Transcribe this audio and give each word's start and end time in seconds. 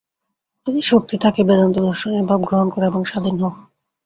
যদি 0.67 0.81
শক্তি 0.81 1.15
থাকে, 1.17 1.41
বেদান্তদর্শনের 1.43 2.23
ভাব 2.25 2.39
গ্রহণ 2.41 2.67
কর 2.69 2.81
এবং 2.83 3.01
স্বাধীন 3.03 3.35
হও। 3.41 3.53